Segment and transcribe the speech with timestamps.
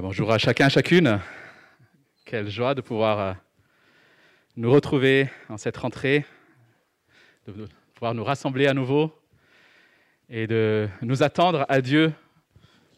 [0.00, 1.20] bonjour à chacun, chacune.
[2.24, 3.32] Quelle joie de pouvoir euh,
[4.56, 6.24] nous retrouver en cette rentrée,
[7.46, 9.16] de pouvoir nous rassembler à nouveau
[10.28, 12.12] et de nous attendre à Dieu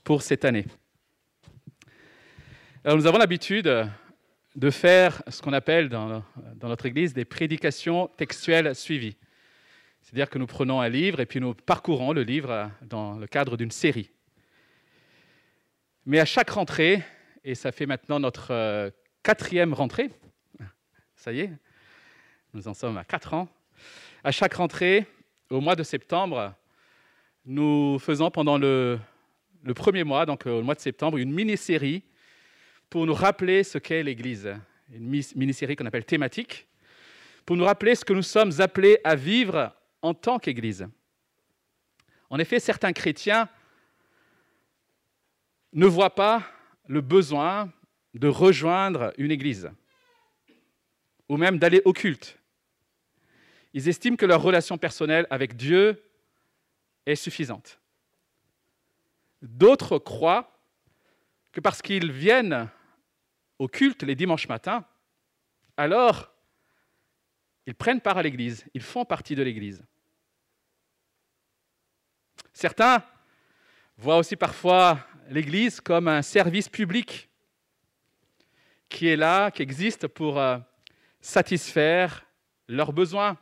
[0.04, 0.64] pour cette année.
[2.86, 3.90] Nous avons l'habitude
[4.54, 6.22] de faire ce qu'on appelle dans,
[6.62, 9.16] notre Église des prédications textuelles suivies.
[10.00, 13.56] C'est-à-dire que nous prenons un livre et puis nous parcourons le livre dans le cadre
[13.56, 14.10] d'une série.
[16.08, 17.02] Mais à chaque rentrée,
[17.42, 18.90] et ça fait maintenant notre euh,
[19.24, 20.08] quatrième rentrée,
[21.16, 21.50] ça y est,
[22.54, 23.48] nous en sommes à quatre ans,
[24.22, 25.04] à chaque rentrée,
[25.50, 26.54] au mois de septembre,
[27.44, 29.00] nous faisons pendant le,
[29.64, 32.04] le premier mois, donc au mois de septembre, une mini-série
[32.88, 34.54] pour nous rappeler ce qu'est l'Église.
[34.92, 36.68] Une mini-série qu'on appelle thématique,
[37.44, 40.86] pour nous rappeler ce que nous sommes appelés à vivre en tant qu'Église.
[42.30, 43.48] En effet, certains chrétiens
[45.76, 46.42] ne voient pas
[46.88, 47.70] le besoin
[48.14, 49.70] de rejoindre une église
[51.28, 52.38] ou même d'aller au culte.
[53.74, 56.02] Ils estiment que leur relation personnelle avec Dieu
[57.04, 57.78] est suffisante.
[59.42, 60.50] D'autres croient
[61.52, 62.70] que parce qu'ils viennent
[63.58, 64.82] au culte les dimanches matins,
[65.76, 66.32] alors
[67.66, 69.84] ils prennent part à l'Église, ils font partie de l'Église.
[72.54, 73.04] Certains
[73.98, 77.28] voient aussi parfois l'Église comme un service public
[78.88, 80.58] qui est là, qui existe pour euh,
[81.20, 82.24] satisfaire
[82.68, 83.36] leurs besoins,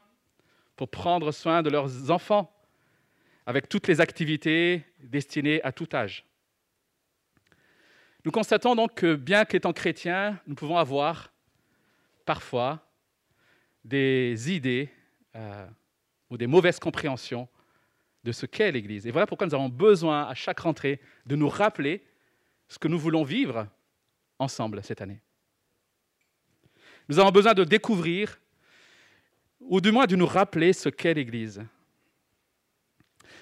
[0.77, 2.51] pour prendre soin de leurs enfants,
[3.47, 6.25] avec toutes les activités destinées à tout âge.
[8.25, 11.31] Nous constatons donc que bien qu'étant chrétiens, nous pouvons avoir
[12.25, 12.81] parfois
[13.85, 14.89] des idées
[15.37, 15.67] euh,
[16.31, 17.49] ou des mauvaises compréhensions
[18.25, 19.07] de ce qu'est l'Église.
[19.07, 22.03] Et voilà pourquoi nous avons besoin à chaque rentrée de nous rappeler
[22.69, 23.69] ce que nous voulons vivre
[24.39, 25.21] ensemble cette année.
[27.09, 28.41] Nous avons besoin de découvrir,
[29.61, 31.63] ou du moins de nous rappeler ce qu'est l'Église.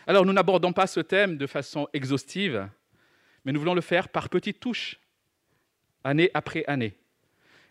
[0.07, 2.69] Alors nous n'abordons pas ce thème de façon exhaustive,
[3.45, 4.99] mais nous voulons le faire par petites touches,
[6.03, 6.99] année après année,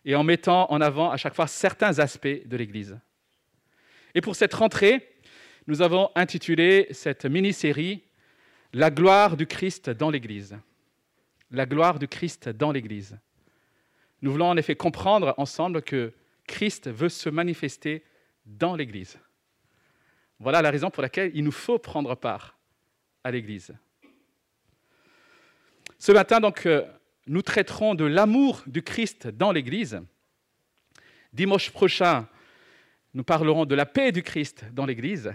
[0.05, 2.97] et en mettant en avant à chaque fois certains aspects de l'Église.
[4.15, 5.10] Et pour cette rentrée,
[5.67, 8.03] nous avons intitulé cette mini-série
[8.73, 10.57] La gloire du Christ dans l'Église.
[11.51, 13.17] La gloire du Christ dans l'Église.
[14.21, 16.13] Nous voulons en effet comprendre ensemble que
[16.47, 18.03] Christ veut se manifester
[18.45, 19.19] dans l'Église.
[20.39, 22.57] Voilà la raison pour laquelle il nous faut prendre part
[23.23, 23.73] à l'Église.
[25.99, 26.83] Ce matin, donc, euh,
[27.27, 30.01] nous traiterons de l'amour du Christ dans l'Église.
[31.31, 32.27] Dimanche prochain,
[33.13, 35.31] nous parlerons de la paix du Christ dans l'Église.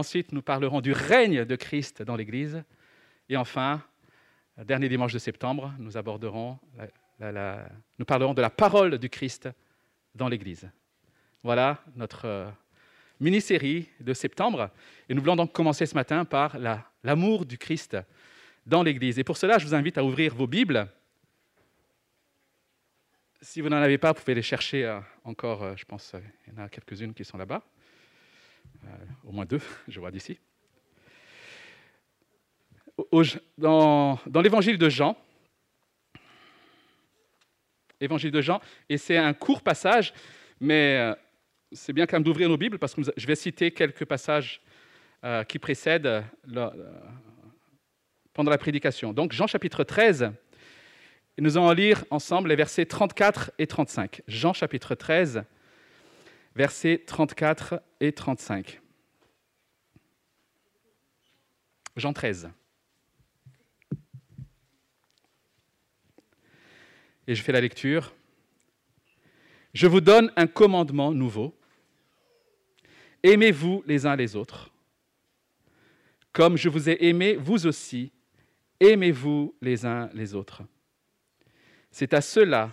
[0.00, 2.64] Ensuite, nous parlerons du règne de Christ dans l'Église.
[3.28, 3.82] Et enfin,
[4.56, 6.58] dernier dimanche de septembre, nous aborderons,
[7.20, 9.50] nous parlerons de la parole du Christ
[10.14, 10.70] dans l'Église.
[11.42, 12.50] Voilà notre euh,
[13.20, 14.70] mini-série de septembre.
[15.06, 16.56] Et nous voulons donc commencer ce matin par
[17.04, 17.98] l'amour du Christ
[18.64, 19.18] dans l'Église.
[19.18, 20.88] Et pour cela, je vous invite à ouvrir vos Bibles.
[23.42, 26.14] Si vous n'en avez pas, vous pouvez les chercher euh, encore, euh, je pense,
[26.46, 27.62] il y en a quelques-unes qui sont là-bas.
[28.84, 28.88] Euh,
[29.24, 30.38] au moins deux, je vois d'ici.
[33.56, 35.16] Dans, l'évangile de Jean,
[38.00, 40.12] évangile de Jean, et c'est un court passage,
[40.60, 41.14] mais euh,
[41.72, 44.60] c'est bien quand même d'ouvrir nos Bibles parce que je vais citer quelques passages
[45.24, 46.24] euh, qui précèdent
[48.32, 49.12] pendant la prédication.
[49.12, 50.32] Donc Jean chapitre 13,
[51.38, 54.22] et nous allons lire ensemble les versets 34 et 35.
[54.26, 55.44] Jean chapitre 13,
[56.54, 58.80] versets 34 et 35.
[61.96, 62.50] Jean 13.
[67.26, 68.12] Et je fais la lecture.
[69.72, 71.56] Je vous donne un commandement nouveau.
[73.22, 74.72] Aimez-vous les uns les autres.
[76.32, 78.12] Comme je vous ai aimé, vous aussi,
[78.80, 80.62] aimez-vous les uns les autres.
[81.90, 82.70] C'est à cela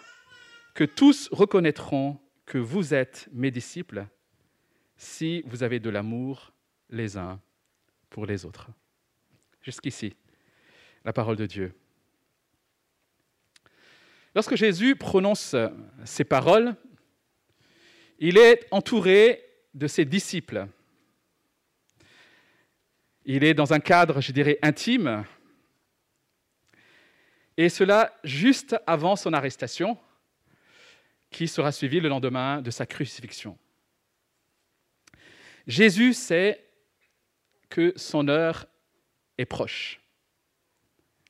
[0.74, 4.08] que tous reconnaîtront que vous êtes mes disciples
[4.96, 6.54] si vous avez de l'amour
[6.90, 7.40] les uns
[8.10, 8.70] pour les autres.
[9.62, 10.16] Jusqu'ici,
[11.06, 11.76] la parole de Dieu.
[14.34, 15.56] Lorsque Jésus prononce
[16.06, 16.76] ces paroles,
[18.18, 19.44] il est entouré
[19.74, 20.68] de ses disciples.
[23.26, 25.26] Il est dans un cadre, je dirais, intime,
[27.58, 29.98] et cela juste avant son arrestation,
[31.30, 33.58] qui sera suivi le lendemain de sa crucifixion.
[35.66, 36.64] Jésus sait
[37.70, 38.66] que son heure
[39.38, 40.00] est proche,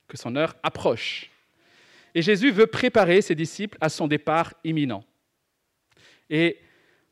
[0.08, 1.32] que son heure approche.
[2.14, 5.04] Et Jésus veut préparer ses disciples à son départ imminent.
[6.30, 6.60] Et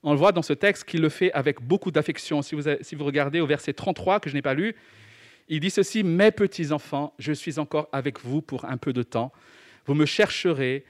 [0.04, 2.42] on le voit dans ce texte qu'il le fait avec beaucoup d'affection.
[2.42, 4.76] Si vous, si vous regardez au verset 33, que je n'ai pas lu,
[5.48, 9.04] il dit ceci, Mes petits enfants, je suis encore avec vous pour un peu de
[9.04, 9.32] temps.
[9.86, 10.86] Vous me chercherez,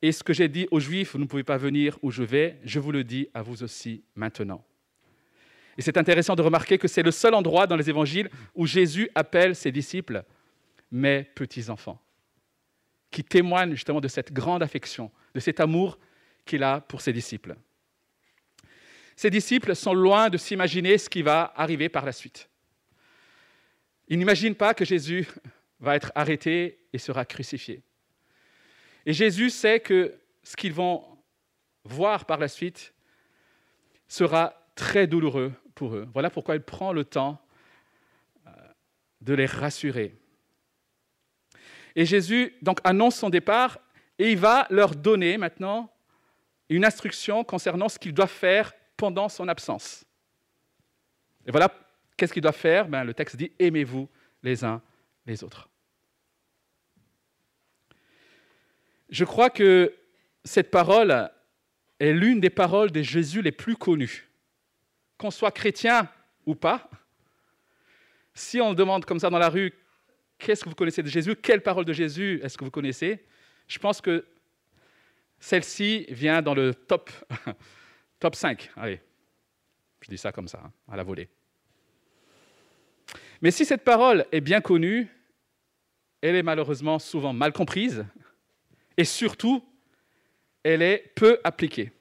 [0.00, 2.60] et ce que j'ai dit aux Juifs, vous ne pouvez pas venir où je vais,
[2.64, 4.64] je vous le dis à vous aussi maintenant.
[5.76, 9.08] Et c'est intéressant de remarquer que c'est le seul endroit dans les évangiles où Jésus
[9.14, 10.24] appelle ses disciples
[10.90, 12.00] mes petits enfants,
[13.10, 15.98] qui témoignent justement de cette grande affection, de cet amour
[16.44, 17.56] qu'il a pour ses disciples.
[19.14, 22.48] Ses disciples sont loin de s'imaginer ce qui va arriver par la suite.
[24.08, 25.28] Ils n'imaginent pas que Jésus
[25.80, 27.82] va être arrêté et sera crucifié.
[29.08, 31.02] Et Jésus sait que ce qu'ils vont
[31.82, 32.92] voir par la suite
[34.06, 36.06] sera très douloureux pour eux.
[36.12, 37.40] Voilà pourquoi il prend le temps
[38.46, 38.50] euh,
[39.22, 40.14] de les rassurer.
[41.96, 43.78] Et Jésus donc annonce son départ
[44.18, 45.90] et il va leur donner maintenant
[46.68, 50.04] une instruction concernant ce qu'ils doivent faire pendant son absence.
[51.46, 51.72] Et voilà,
[52.14, 52.86] qu'est-ce qu'ils doivent faire?
[52.86, 54.06] Ben, Le texte dit Aimez-vous
[54.42, 54.82] les uns
[55.24, 55.70] les autres.
[59.08, 59.94] Je crois que
[60.44, 61.30] cette parole
[61.98, 64.28] est l'une des paroles de Jésus les plus connues.
[65.16, 66.08] Qu'on soit chrétien
[66.46, 66.88] ou pas,
[68.34, 69.74] si on demande comme ça dans la rue,
[70.38, 71.34] qu'est-ce que vous connaissez de Jésus?
[71.36, 73.24] Quelle parole de Jésus est-ce que vous connaissez?
[73.66, 74.24] Je pense que
[75.40, 77.10] celle-ci vient dans le top,
[78.20, 78.70] top 5.
[78.76, 79.00] Allez,
[80.00, 81.28] je dis ça comme ça, hein, à la volée.
[83.40, 85.08] Mais si cette parole est bien connue,
[86.20, 88.04] elle est malheureusement souvent mal comprise
[88.98, 89.64] et surtout,
[90.64, 91.92] elle est peu appliquée.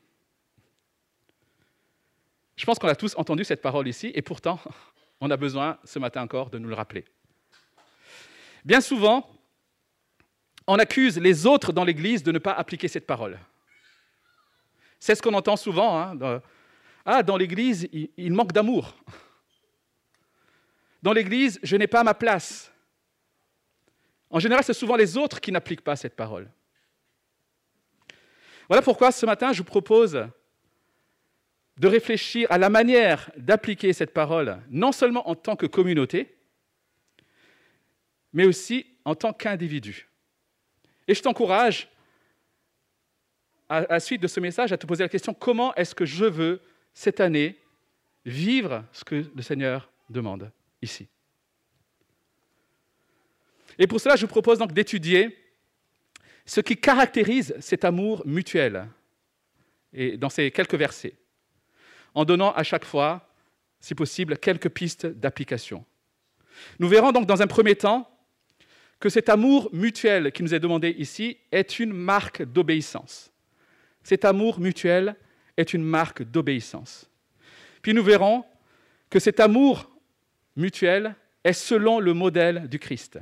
[2.58, 4.60] Je pense qu'on a tous entendu cette parole ici et pourtant,
[5.22, 7.06] on a besoin ce matin encore de nous le rappeler.
[8.66, 9.30] Bien souvent,
[10.66, 13.40] on accuse les autres dans l'Église de ne pas appliquer cette parole.
[15.00, 16.02] C'est ce qu'on entend souvent.
[16.02, 16.42] Hein,
[17.06, 18.96] ah, dans l'Église, il manque d'amour.
[21.04, 22.72] Dans l'Église, je n'ai pas ma place.
[24.32, 26.52] En général, c'est souvent les autres qui n'appliquent pas cette parole.
[28.68, 30.28] Voilà pourquoi ce matin, je vous propose
[31.78, 36.36] de réfléchir à la manière d'appliquer cette parole, non seulement en tant que communauté,
[38.34, 40.10] mais aussi en tant qu'individu.
[41.08, 41.88] Et je t'encourage,
[43.70, 46.26] à la suite de ce message, à te poser la question, comment est-ce que je
[46.26, 46.62] veux,
[46.94, 47.58] cette année,
[48.26, 51.08] vivre ce que le Seigneur demande ici?
[53.80, 55.38] Et pour cela, je vous propose donc d'étudier
[56.48, 58.88] ce qui caractérise cet amour mutuel,
[60.18, 61.16] dans ces quelques versets,
[62.16, 63.30] en donnant à chaque fois,
[63.80, 65.86] si possible, quelques pistes d'application.
[66.80, 68.10] Nous verrons donc dans un premier temps
[69.00, 73.32] que cet amour mutuel qui nous est demandé ici est une marque d'obéissance.
[74.02, 75.16] Cet amour mutuel
[75.58, 77.10] est une marque d'obéissance.
[77.82, 78.46] Puis nous verrons
[79.10, 79.92] que cet amour
[80.56, 81.14] mutuel
[81.44, 83.20] est selon le modèle du Christ.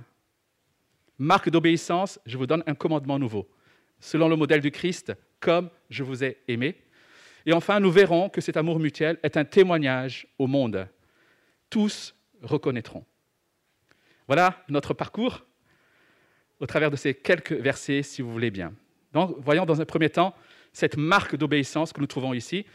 [1.18, 3.48] Marque d'obéissance, je vous donne un commandement nouveau,
[4.00, 6.76] selon le modèle du Christ, comme je vous ai aimé.
[7.46, 10.88] Et enfin, nous verrons que cet amour mutuel est un témoignage au monde.
[11.70, 13.06] Tous reconnaîtront.
[14.28, 15.46] Voilà notre parcours
[16.60, 18.74] au travers de ces quelques versets, si vous voulez bien.
[19.14, 20.36] Donc, voyons dans un premier temps
[20.74, 22.66] cette marque d'obéissance que nous trouvons ici,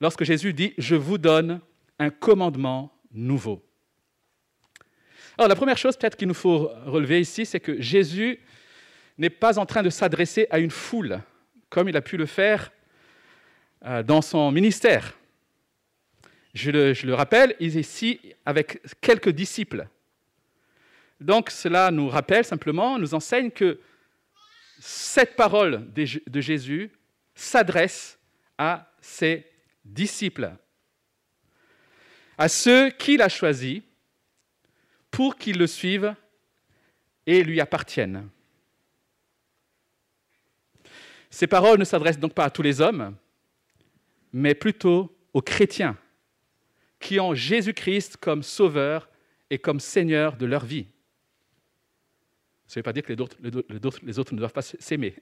[0.00, 1.60] lorsque Jésus dit, je vous donne
[1.98, 3.64] un commandement nouveau.
[5.36, 8.38] Alors la première chose peut-être qu'il nous faut relever ici, c'est que Jésus
[9.18, 11.20] n'est pas en train de s'adresser à une foule,
[11.70, 12.70] comme il a pu le faire
[13.84, 15.14] euh, dans son ministère.
[16.54, 19.88] Je le, je le rappelle, il est ici avec quelques disciples.
[21.20, 23.80] Donc cela nous rappelle simplement, nous enseigne que
[24.78, 26.92] cette parole de Jésus
[27.34, 28.18] s'adresse
[28.56, 29.46] à ses
[29.84, 30.52] disciples,
[32.38, 33.82] à ceux qu'il a choisis
[35.14, 36.12] pour qu'ils le suivent
[37.24, 38.28] et lui appartiennent.
[41.30, 43.16] Ces paroles ne s'adressent donc pas à tous les hommes,
[44.32, 45.96] mais plutôt aux chrétiens
[46.98, 49.08] qui ont Jésus-Christ comme sauveur
[49.50, 50.88] et comme Seigneur de leur vie.
[52.66, 55.14] Ça ne veut pas dire que les autres, les autres ne doivent pas s'aimer.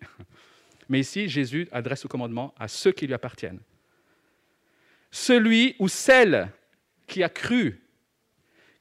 [0.88, 3.60] Mais ici, Jésus adresse le commandement à ceux qui lui appartiennent.
[5.10, 6.50] Celui ou celle
[7.06, 7.81] qui a cru,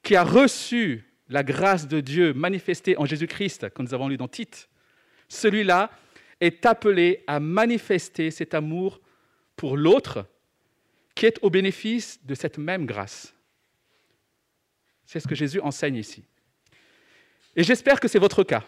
[0.03, 4.27] qui a reçu la grâce de Dieu manifestée en Jésus-Christ, comme nous avons lu dans
[4.27, 4.69] Tite,
[5.27, 5.91] celui-là
[6.41, 8.99] est appelé à manifester cet amour
[9.55, 10.25] pour l'autre
[11.15, 13.33] qui est au bénéfice de cette même grâce.
[15.05, 16.23] C'est ce que Jésus enseigne ici.
[17.55, 18.63] Et j'espère que c'est votre cas.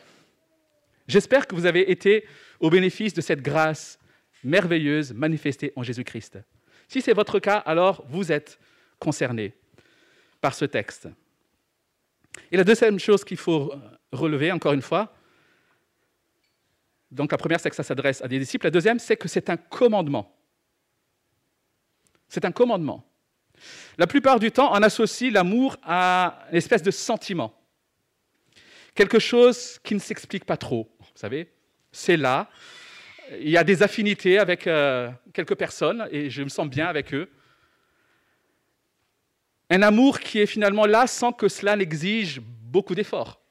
[1.07, 2.25] J'espère que vous avez été
[2.59, 3.99] au bénéfice de cette grâce
[4.43, 6.39] merveilleuse manifestée en Jésus-Christ.
[6.87, 8.59] Si c'est votre cas, alors vous êtes
[8.99, 9.53] concerné
[10.41, 11.07] par ce texte.
[12.51, 13.73] Et la deuxième chose qu'il faut
[14.11, 15.13] relever, encore une fois,
[17.13, 18.65] donc la première, c'est que ça s'adresse à des disciples.
[18.65, 20.35] La deuxième, c'est que c'est un commandement.
[22.27, 23.07] C'est un commandement.
[23.99, 27.53] La plupart du temps, on associe l'amour à une espèce de sentiment.
[28.95, 30.89] Quelque chose qui ne s'explique pas trop.
[30.99, 31.51] Vous savez,
[31.91, 32.49] c'est là.
[33.39, 37.13] Il y a des affinités avec euh, quelques personnes et je me sens bien avec
[37.13, 37.29] eux.
[39.73, 43.41] Un amour qui est finalement là sans que cela n'exige beaucoup d'efforts.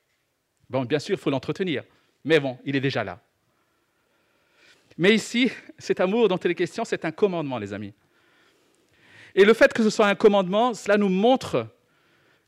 [0.70, 1.82] Bon, bien sûr, il faut l'entretenir,
[2.22, 3.20] mais bon, il est déjà là.
[4.96, 5.50] Mais ici,
[5.80, 7.92] cet amour dont il est question, c'est un commandement, les amis.
[9.34, 11.66] Et le fait que ce soit un commandement, cela nous montre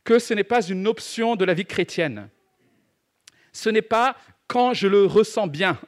[0.05, 2.29] que ce n'est pas une option de la vie chrétienne.
[3.53, 4.17] Ce n'est pas
[4.47, 5.81] quand je le ressens bien.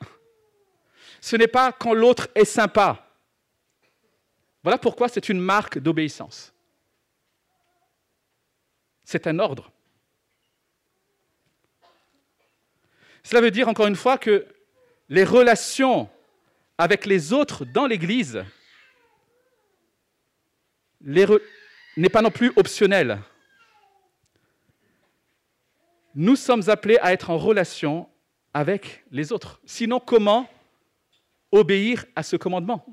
[1.20, 3.08] Ce n'est pas quand l'autre est sympa.
[4.64, 6.52] Voilà pourquoi c'est une marque d'obéissance.
[9.06, 9.70] C'est un ordre.
[13.22, 14.46] Cela veut dire encore une fois que
[15.08, 16.10] les relations
[16.76, 18.44] avec les autres dans l'Église
[21.00, 23.20] n'est pas non plus optionnel.
[26.16, 28.08] Nous sommes appelés à être en relation
[28.52, 29.60] avec les autres.
[29.64, 30.50] Sinon, comment
[31.52, 32.84] obéir à ce commandement?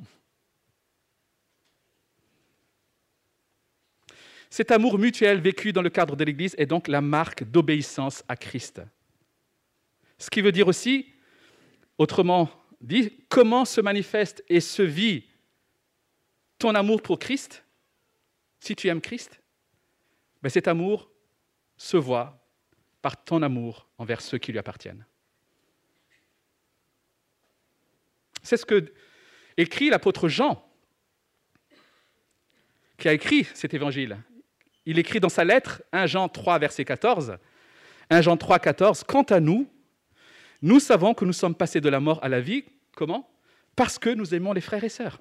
[4.54, 8.36] Cet amour mutuel vécu dans le cadre de l'Église est donc la marque d'obéissance à
[8.36, 8.84] Christ.
[10.20, 11.12] Ce qui veut dire aussi,
[11.98, 15.26] autrement dit, comment se manifeste et se vit
[16.60, 17.66] ton amour pour Christ
[18.60, 19.42] Si tu aimes Christ,
[20.44, 21.10] ben cet amour
[21.76, 22.48] se voit
[23.02, 25.04] par ton amour envers ceux qui lui appartiennent.
[28.44, 28.94] C'est ce que
[29.58, 30.64] écrit l'apôtre Jean,
[33.00, 34.20] qui a écrit cet évangile.
[34.86, 37.38] Il écrit dans sa lettre, 1 Jean 3, verset 14,
[38.10, 39.68] 1 Jean 3, 14, Quant à nous,
[40.62, 42.64] nous savons que nous sommes passés de la mort à la vie.
[42.96, 43.30] Comment?
[43.76, 45.20] Parce que nous aimons les frères et sœurs.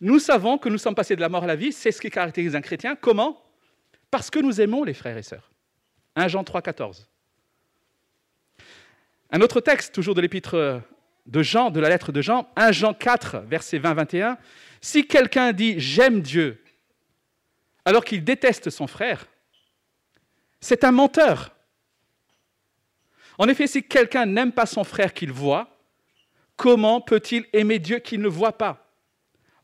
[0.00, 2.10] Nous savons que nous sommes passés de la mort à la vie, c'est ce qui
[2.10, 2.96] caractérise un chrétien.
[2.96, 3.42] Comment?
[4.10, 5.50] Parce que nous aimons les frères et sœurs.
[6.14, 7.08] 1 Jean 3, 14.
[9.30, 10.82] Un autre texte, toujours de l'épître
[11.26, 14.36] de Jean, de la lettre de Jean, 1 Jean 4, verset 20-21.
[14.80, 16.62] Si quelqu'un dit j'aime Dieu
[17.86, 19.26] alors qu'il déteste son frère,
[20.60, 21.56] c'est un menteur.
[23.38, 25.78] En effet, si quelqu'un n'aime pas son frère qu'il voit,
[26.56, 28.90] comment peut-il aimer Dieu qu'il ne voit pas?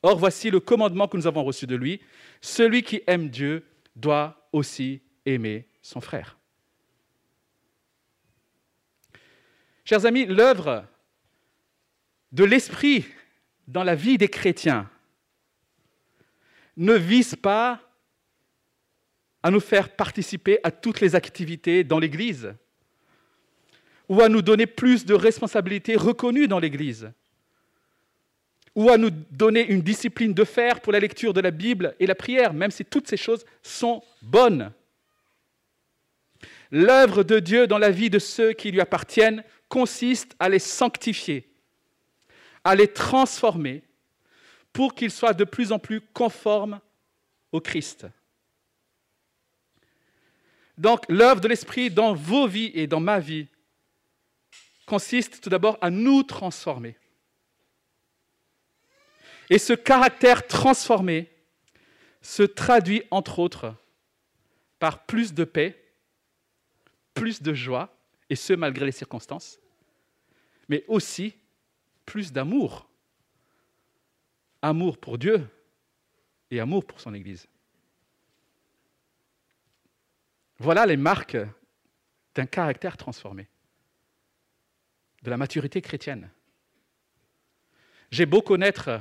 [0.04, 2.00] Or, voici le commandement que nous avons reçu de lui.
[2.40, 6.38] Celui qui aime Dieu doit aussi aimer son frère.
[9.84, 10.84] Chers amis, l'œuvre
[12.30, 13.04] de l'esprit
[13.66, 14.88] dans la vie des chrétiens
[16.76, 17.80] ne vise pas
[19.42, 22.54] à nous faire participer à toutes les activités dans l'Église
[24.08, 27.10] ou à nous donner plus de responsabilités reconnues dans l'Église,
[28.74, 32.06] ou à nous donner une discipline de fer pour la lecture de la Bible et
[32.06, 34.70] la prière, même si toutes ces choses sont bonnes.
[36.70, 41.48] L'œuvre de Dieu dans la vie de ceux qui lui appartiennent consiste à les sanctifier,
[42.64, 43.82] à les transformer
[44.72, 46.80] pour qu'ils soient de plus en plus conformes
[47.50, 48.06] au Christ.
[50.78, 53.48] Donc l'œuvre de l'Esprit dans vos vies et dans ma vie
[54.86, 56.96] consiste tout d'abord à nous transformer.
[59.50, 61.30] Et ce caractère transformé
[62.20, 63.74] se traduit entre autres
[64.78, 65.78] par plus de paix,
[67.14, 67.94] plus de joie,
[68.30, 69.58] et ce malgré les circonstances,
[70.68, 71.34] mais aussi
[72.06, 72.88] plus d'amour.
[74.62, 75.46] Amour pour Dieu
[76.50, 77.46] et amour pour son Église.
[80.62, 81.36] Voilà les marques
[82.36, 83.48] d'un caractère transformé
[85.24, 86.30] de la maturité chrétienne.
[88.12, 89.00] J'ai beau connaître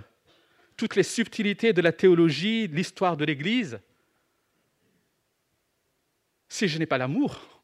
[0.76, 3.80] toutes les subtilités de la théologie, de l'histoire de l'Église,
[6.50, 7.62] si je n'ai pas l'amour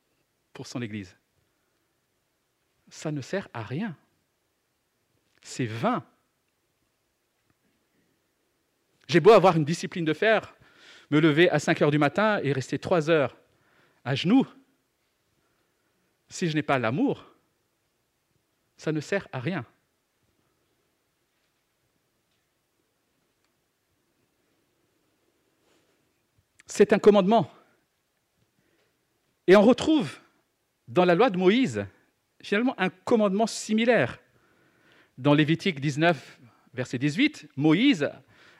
[0.53, 1.17] pour son Église,
[2.89, 3.97] ça ne sert à rien.
[5.41, 6.05] C'est vain.
[9.07, 10.55] J'ai beau avoir une discipline de fer,
[11.09, 13.35] me lever à 5 heures du matin et rester 3 heures
[14.07, 14.47] à genoux,
[16.29, 17.25] si je n'ai pas l'amour,
[18.77, 19.65] ça ne sert à rien.
[26.67, 27.51] C'est un commandement.
[29.45, 30.21] Et on retrouve
[30.87, 31.85] dans la loi de Moïse
[32.41, 34.19] finalement un commandement similaire.
[35.17, 36.39] Dans Lévitique 19,
[36.73, 38.09] verset 18, Moïse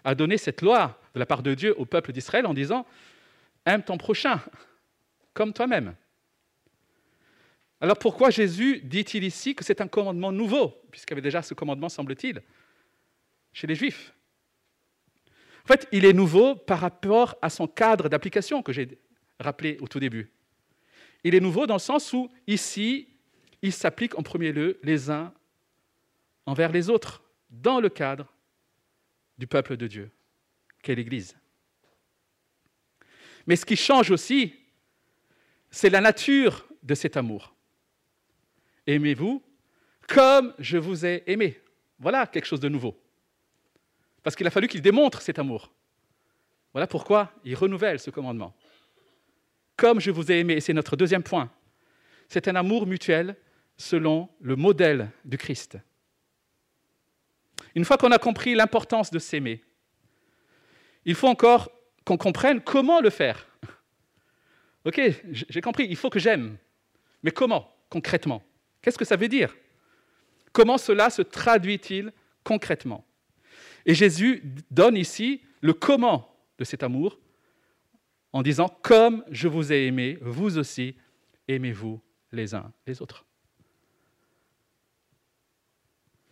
[0.03, 2.85] a donné cette loi de la part de Dieu au peuple d'Israël en disant
[3.65, 4.41] Aime ton prochain
[5.37, 5.95] comme toi-même.
[7.79, 11.53] Alors pourquoi Jésus dit-il ici que c'est un commandement nouveau, puisqu'il y avait déjà ce
[11.53, 12.41] commandement, semble-t-il,
[13.53, 14.15] chez les Juifs?
[15.63, 18.97] En fait, il est nouveau par rapport à son cadre d'application que j'ai
[19.39, 20.31] rappelé au tout début.
[21.23, 23.07] Il est nouveau dans le sens où, ici,
[23.61, 25.31] il s'applique en premier lieu les uns
[26.47, 28.33] envers les autres, dans le cadre
[29.37, 30.09] du peuple de Dieu,
[30.81, 31.37] qu'est l'Église.
[33.45, 34.55] Mais ce qui change aussi,
[35.77, 37.53] c'est la nature de cet amour.
[38.87, 39.43] Aimez-vous
[40.07, 41.61] comme je vous ai aimé.
[41.99, 42.99] Voilà quelque chose de nouveau.
[44.23, 45.71] Parce qu'il a fallu qu'il démontre cet amour.
[46.73, 48.55] Voilà pourquoi il renouvelle ce commandement.
[49.75, 51.51] Comme je vous ai aimé, c'est notre deuxième point.
[52.27, 53.35] C'est un amour mutuel
[53.77, 55.77] selon le modèle du Christ.
[57.75, 59.63] Une fois qu'on a compris l'importance de s'aimer,
[61.05, 61.69] il faut encore
[62.03, 63.45] qu'on comprenne comment le faire.
[64.85, 66.57] Ok, j'ai compris, il faut que j'aime.
[67.23, 68.41] Mais comment, concrètement?
[68.81, 69.55] Qu'est-ce que ça veut dire?
[70.53, 73.05] Comment cela se traduit-il concrètement?
[73.85, 77.19] Et Jésus donne ici le comment de cet amour
[78.33, 80.95] en disant, comme je vous ai aimé, vous aussi,
[81.47, 83.25] aimez-vous les uns les autres.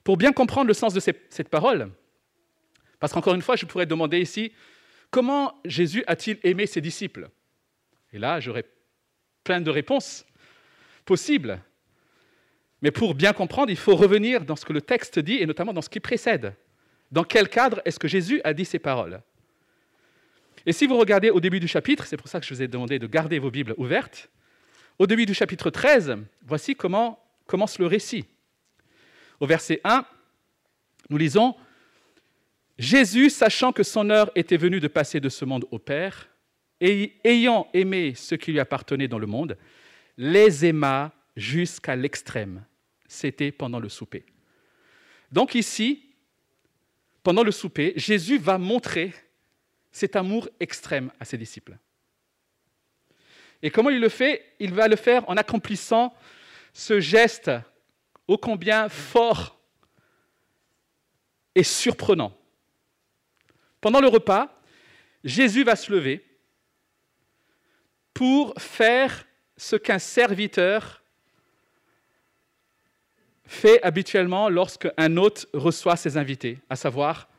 [0.04, 1.92] Pour bien comprendre le sens de cette parole,
[3.00, 4.52] parce qu'encore une fois, je pourrais demander ici,
[5.10, 7.30] comment Jésus a-t-il aimé ses disciples?
[8.14, 8.66] Et là, j'aurais
[9.44, 10.26] plein de réponses
[11.06, 11.62] possibles.
[12.82, 15.74] Mais pour bien comprendre, il faut revenir dans ce que le texte dit et notamment
[15.74, 16.56] dans ce qui précède.
[17.12, 19.22] Dans quel cadre est-ce que Jésus a dit ces paroles?
[20.66, 22.68] Et si vous regardez au début du chapitre, c'est pour ça que je vous ai
[22.68, 24.30] demandé de garder vos Bibles ouvertes,
[24.98, 28.26] au début du chapitre 13, voici comment commence le récit.
[29.40, 30.06] Au verset 1,
[31.10, 31.56] nous lisons
[32.78, 36.30] Jésus, sachant que son heure était venue de passer de ce monde au Père,
[37.24, 39.58] ayant aimé ce qui lui appartenait dans le monde,
[40.18, 42.64] les aima jusqu'à l'extrême
[43.08, 44.26] c'était pendant le souper.
[45.32, 46.04] Donc ici,
[47.24, 49.14] pendant le souper, Jésus va montrer
[49.92, 51.78] cet amour extrême à ses disciples.
[53.62, 54.54] Et comment il le fait?
[54.60, 56.14] Il va le faire en accomplissant
[56.74, 57.50] ce geste
[58.28, 59.58] ô combien fort
[61.56, 62.38] et surprenant.
[63.80, 64.62] Pendant le repas,
[65.24, 66.24] Jésus va se lever
[68.16, 71.04] pour faire ce qu'un serviteur
[73.46, 77.30] fait habituellement lorsque un hôte reçoit ses invités, à savoir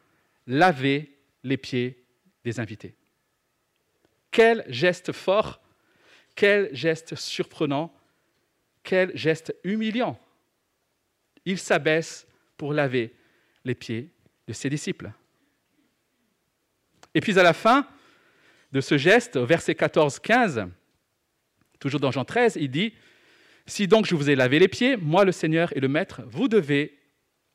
[0.46, 1.10] laver
[1.42, 2.04] les pieds
[2.44, 2.94] des invités.
[4.30, 5.60] Quel geste fort,
[6.34, 7.92] quel geste surprenant,
[8.84, 10.20] quel geste humiliant.
[11.46, 12.26] Il s'abaisse
[12.58, 13.14] pour laver
[13.64, 14.10] les pieds
[14.46, 15.10] de ses disciples.
[17.14, 17.88] Et puis à la fin
[18.76, 20.68] de ce geste, verset 14-15,
[21.78, 22.92] toujours dans Jean 13, il dit
[23.64, 26.46] si donc je vous ai lavé les pieds, moi le Seigneur et le Maître, vous
[26.46, 26.98] devez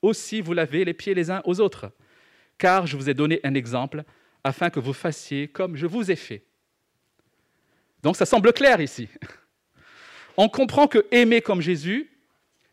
[0.01, 1.91] aussi vous laver les pieds les uns aux autres,
[2.57, 4.03] car je vous ai donné un exemple
[4.43, 6.43] afin que vous fassiez comme je vous ai fait.
[8.01, 9.07] Donc ça semble clair ici.
[10.37, 12.09] On comprend que aimer comme Jésus,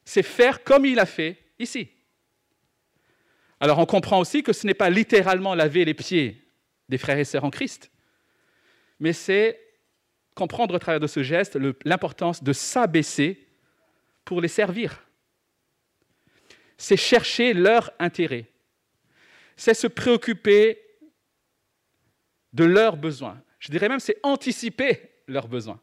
[0.07, 1.91] c'est faire comme il a fait ici.
[3.61, 6.43] Alors on comprend aussi que ce n'est pas littéralement laver les pieds
[6.89, 7.91] des frères et sœurs en Christ,
[9.01, 9.61] mais c'est
[10.35, 13.47] comprendre au travers de ce geste l'importance de s'abaisser
[14.25, 15.03] pour les servir.
[16.77, 18.47] C'est chercher leur intérêt.
[19.57, 20.81] C'est se préoccuper
[22.53, 23.43] de leurs besoins.
[23.59, 25.81] Je dirais même c'est anticiper leurs besoins.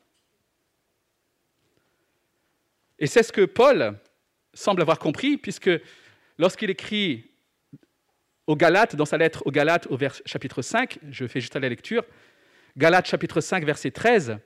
[2.98, 4.00] Et c'est ce que Paul
[4.54, 5.70] semble avoir compris, puisque
[6.38, 7.30] lorsqu'il écrit
[8.48, 12.06] aux Galates, dans sa lettre aux Galates au chapitre 5, je fais juste la lecture,
[12.78, 14.38] Galates chapitre 5, verset 13,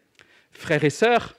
[0.51, 1.35] Frères et sœurs,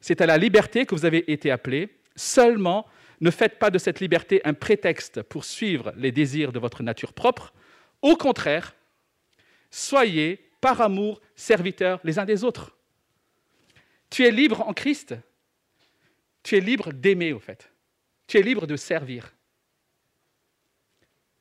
[0.00, 2.86] c'est à la liberté que vous avez été appelés, seulement
[3.20, 7.12] ne faites pas de cette liberté un prétexte pour suivre les désirs de votre nature
[7.12, 7.52] propre,
[8.00, 8.74] au contraire,
[9.70, 12.74] soyez par amour serviteurs les uns des autres.
[14.08, 15.14] Tu es libre en Christ,
[16.42, 17.70] tu es libre d'aimer au fait,
[18.26, 19.34] tu es libre de servir.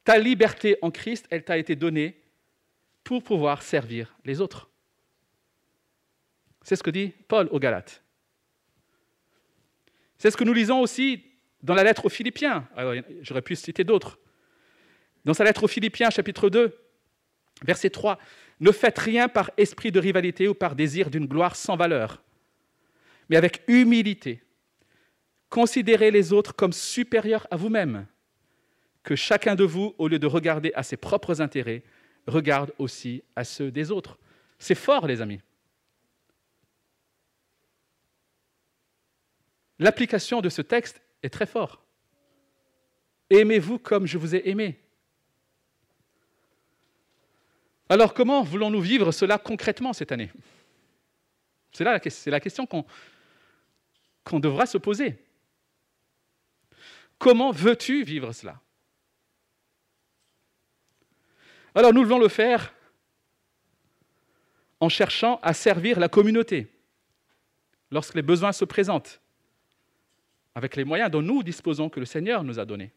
[0.04, 2.20] Ta liberté en Christ, elle t'a été donnée
[3.10, 4.70] pour pouvoir servir les autres.
[6.62, 8.04] C'est ce que dit Paul aux Galates.
[10.20, 11.24] C'est ce que nous lisons aussi
[11.64, 12.68] dans la lettre aux Philippiens.
[13.22, 14.20] J'aurais pu citer d'autres.
[15.26, 16.72] Dans sa lettre aux Philippiens, chapitre 2,
[17.64, 18.20] verset 3,
[18.60, 22.22] Ne faites rien par esprit de rivalité ou par désir d'une gloire sans valeur,
[23.28, 24.44] mais avec humilité.
[25.50, 28.06] Considérez les autres comme supérieurs à vous-même.
[29.02, 31.84] Que chacun de vous, au lieu de regarder à ses propres intérêts,
[32.28, 34.18] regarde aussi à ceux des autres.
[34.58, 35.42] C'est fort, les amis.
[39.80, 41.80] L'application de ce texte est très forte.
[43.30, 44.80] Aimez-vous comme je vous ai aimé.
[47.88, 50.32] Alors comment voulons-nous vivre cela concrètement cette année?
[51.72, 51.84] C'est
[52.30, 55.24] la question qu'on devra se poser.
[57.18, 58.62] Comment veux-tu vivre cela?
[61.76, 62.74] Alors nous devons le faire
[64.80, 66.72] en cherchant à servir la communauté
[67.92, 69.22] lorsque les besoins se présentent,
[70.56, 72.92] avec les moyens dont nous disposons que le Seigneur nous a donnés.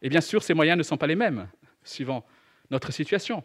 [0.00, 1.48] Et bien sûr, ces moyens ne sont pas les mêmes,
[1.84, 2.24] suivant
[2.70, 3.44] notre situation.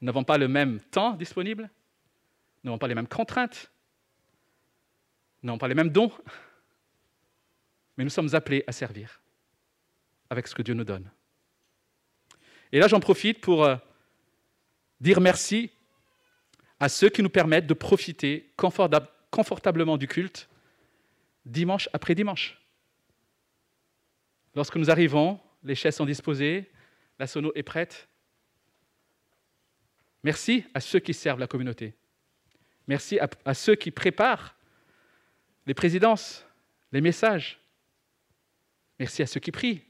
[0.00, 1.70] Nous n'avons pas le même temps disponible,
[2.62, 3.70] nous n'avons pas les mêmes contraintes,
[5.42, 6.12] nous n'avons pas les mêmes dons,
[7.96, 9.20] mais nous sommes appelés à servir
[10.28, 11.10] avec ce que Dieu nous donne.
[12.72, 13.76] Et là, j'en profite pour euh,
[15.00, 15.70] dire merci
[16.80, 18.52] à ceux qui nous permettent de profiter
[19.30, 20.48] confortablement du culte
[21.44, 22.58] dimanche après dimanche.
[24.54, 26.70] Lorsque nous arrivons, les chaises sont disposées,
[27.18, 28.08] la sono est prête.
[30.22, 31.94] Merci à ceux qui servent la communauté.
[32.86, 34.56] Merci à, ceux qui préparent
[35.66, 36.44] les présidences,
[36.92, 37.60] les messages.
[38.98, 39.82] Merci à ceux qui prient.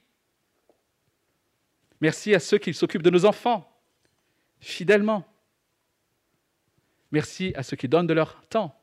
[2.01, 3.73] Merci à ceux qui s'occupent de nos enfants
[4.61, 5.27] fidèlement.
[7.11, 8.79] Merci à ceux qui donnent de leur temps,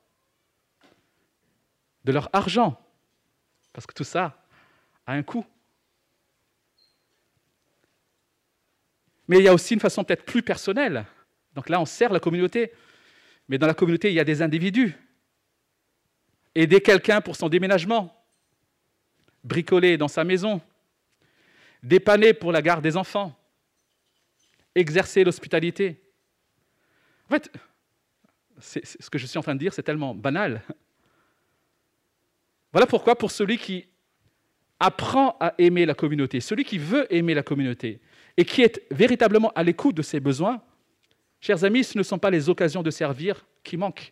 [2.06, 2.80] de leur argent,
[3.74, 4.44] parce que tout ça
[5.06, 5.46] a un coût.
[9.28, 11.06] Mais il y a aussi une façon peut-être plus personnelle.
[11.54, 12.72] Donc là, on sert la communauté,
[13.48, 14.96] mais dans la communauté, il y a des individus.
[16.56, 18.16] Aider quelqu'un pour son déménagement,
[19.44, 20.62] bricoler dans sa maison,
[21.84, 23.38] dépanner pour la garde des enfants,
[24.74, 26.02] exercer l'hospitalité.
[27.30, 27.52] En fait,
[28.60, 30.64] ce que je suis en train de dire, c'est tellement banal.
[32.72, 33.88] Voilà pourquoi pour celui qui
[34.80, 38.02] apprend à aimer la communauté, celui qui veut aimer la communauté
[38.36, 40.62] et qui est véritablement à l'écoute de ses besoins,
[41.40, 44.12] chers amis, ce ne sont pas les occasions de servir qui manquent.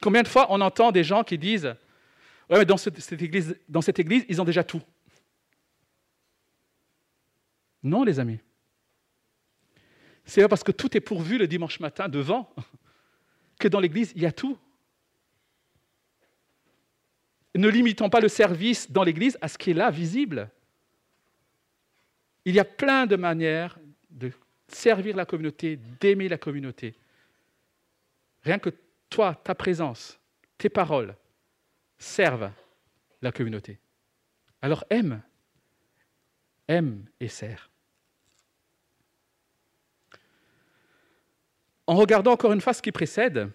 [0.00, 1.74] Combien de fois on entend des gens qui disent
[2.50, 4.82] Ouais, mais dans cette, église, dans cette église, ils ont déjà tout.
[7.84, 8.40] Non, les amis.
[10.24, 12.52] C'est parce que tout est pourvu le dimanche matin devant
[13.60, 14.58] que dans l'église, il y a tout.
[17.54, 20.50] Ne limitons pas le service dans l'église à ce qui est là, visible.
[22.46, 23.78] Il y a plein de manières
[24.10, 24.32] de
[24.66, 26.94] servir la communauté, d'aimer la communauté.
[28.42, 28.70] Rien que
[29.08, 30.18] toi, ta présence,
[30.58, 31.14] tes paroles
[31.98, 32.50] servent
[33.22, 33.78] la communauté.
[34.60, 35.22] Alors aime,
[36.66, 37.70] aime et sers.
[41.86, 43.50] En regardant encore une fois ce qui précède,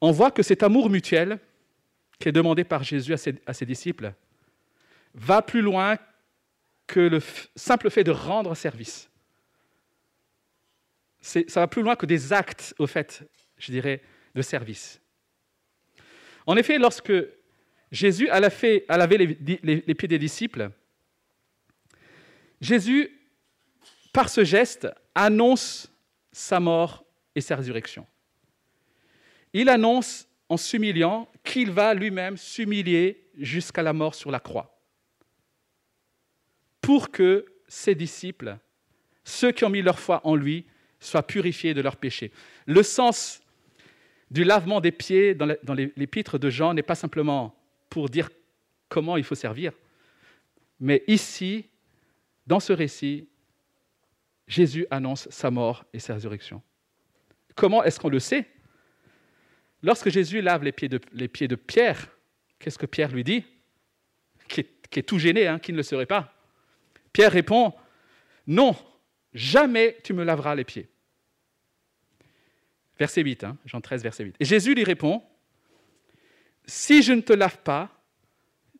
[0.00, 1.38] on voit que cet amour mutuel
[2.18, 4.12] qui est demandé par Jésus à ses, disciples
[5.14, 5.98] va plus loin
[6.86, 7.20] que le
[7.56, 9.08] simple fait de rendre service.
[11.20, 13.22] Ça va plus loin que des actes, au fait,
[13.58, 14.02] je dirais,
[14.34, 15.00] de service.
[16.46, 17.12] En effet, lorsque
[17.92, 20.70] Jésus a lavé les pieds des disciples,
[22.60, 23.10] Jésus,
[24.12, 25.90] par ce geste, annonce
[26.32, 27.04] sa mort
[27.34, 28.06] et sa résurrection.
[29.52, 34.80] Il annonce en s'humiliant qu'il va lui-même s'humilier jusqu'à la mort sur la croix
[36.80, 38.56] pour que ses disciples,
[39.24, 40.66] ceux qui ont mis leur foi en lui,
[40.98, 42.32] soient purifiés de leurs péchés.
[42.66, 43.40] Le sens
[44.30, 47.54] du lavement des pieds dans l'épître de Jean n'est pas simplement
[47.88, 48.30] pour dire
[48.88, 49.72] comment il faut servir,
[50.80, 51.66] mais ici,
[52.46, 53.28] dans ce récit,
[54.46, 56.62] Jésus annonce sa mort et sa résurrection.
[57.54, 58.46] Comment est-ce qu'on le sait?
[59.82, 62.08] Lorsque Jésus lave les pieds de, Pierre,
[62.58, 63.44] qu'est-ce que Pierre lui dit?
[64.48, 66.34] Qui est, tout gêné, hein, qui ne le serait pas.
[67.12, 67.72] Pierre répond,
[68.46, 68.76] non,
[69.32, 70.88] jamais tu me laveras les pieds.
[72.98, 74.36] Verset 8, hein, Jean 13, verset 8.
[74.40, 75.22] Et Jésus lui répond,
[76.66, 77.88] si je ne te lave pas,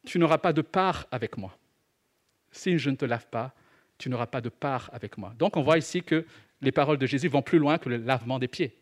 [0.04, 1.56] tu n'auras pas de part avec moi.
[2.50, 3.54] Si je ne te lave pas,
[3.96, 5.34] tu n'auras pas de part avec moi.
[5.38, 6.26] Donc on voit ici que
[6.60, 8.76] les paroles de Jésus vont plus loin que le lavement des pieds.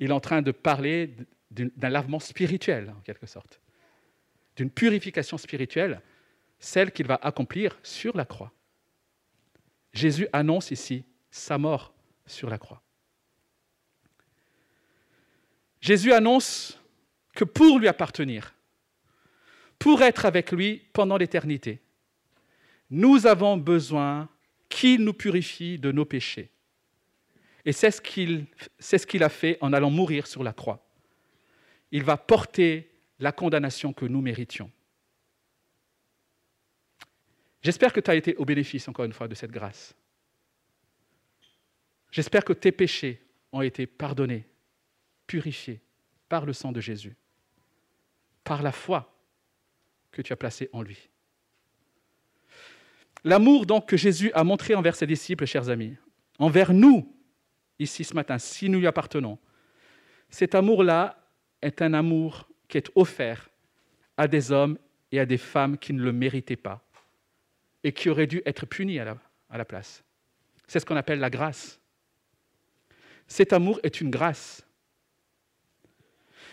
[0.00, 1.14] Il est en train de parler
[1.50, 3.60] d'un lavement spirituel, en quelque sorte,
[4.56, 6.00] d'une purification spirituelle,
[6.58, 8.52] celle qu'il va accomplir sur la croix.
[9.92, 11.92] Jésus annonce ici sa mort
[12.26, 12.82] sur la croix.
[15.80, 16.80] Jésus annonce
[17.34, 18.54] que pour lui appartenir,
[19.78, 21.80] pour être avec lui pendant l'éternité,
[22.88, 24.28] nous avons besoin
[24.68, 26.50] qu'il nous purifie de nos péchés.
[27.64, 28.46] Et c'est ce qu'il
[28.80, 30.84] ce a fait en allant mourir sur la croix.
[31.90, 34.70] Il va porter la condamnation que nous méritions.
[37.62, 39.94] J'espère que tu as été au bénéfice, encore une fois, de cette grâce.
[42.10, 43.22] J'espère que tes péchés
[43.52, 44.46] ont été pardonnés,
[45.26, 45.80] purifiés
[46.28, 47.16] par le sang de Jésus,
[48.42, 49.14] par la foi
[50.10, 51.08] que tu as placée en lui.
[53.24, 55.96] L'amour donc que Jésus a montré envers ses disciples, chers amis,
[56.38, 57.14] envers nous,
[57.78, 59.38] ici ce matin, si nous lui appartenons,
[60.30, 61.18] cet amour-là
[61.60, 63.50] est un amour qui est offert
[64.16, 64.78] à des hommes
[65.10, 66.82] et à des femmes qui ne le méritaient pas
[67.84, 69.16] et qui auraient dû être punis à la,
[69.50, 70.02] à la place.
[70.66, 71.80] C'est ce qu'on appelle la grâce.
[73.26, 74.66] Cet amour est une grâce.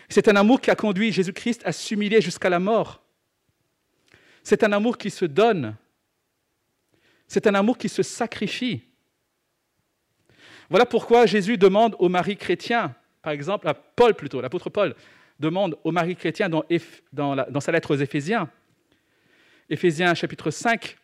[0.08, 3.02] C'est un amour qui a conduit Jésus-Christ à s'humilier jusqu'à la mort.
[4.42, 5.76] C'est un amour qui se donne.
[7.28, 8.82] C'est un amour qui se sacrifie.
[10.70, 14.94] Voilà pourquoi Jésus demande aux maris chrétiens, par exemple, à Paul plutôt, l'apôtre Paul,
[15.40, 16.64] demande aux maris chrétiens dans,
[17.60, 18.48] sa lettre aux Éphésiens,
[19.68, 20.96] Éphésiens chapitre 5,